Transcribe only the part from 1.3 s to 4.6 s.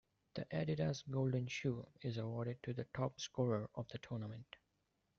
Shoe" is awarded to the topscorer of the tournament.